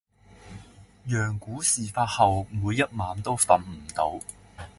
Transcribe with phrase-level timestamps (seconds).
[1.05, 4.19] 羊牯事發後「每一晚都瞓唔到」。